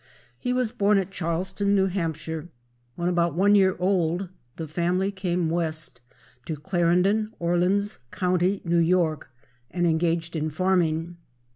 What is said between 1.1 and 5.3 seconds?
Charleston, N.H. When about one year old the family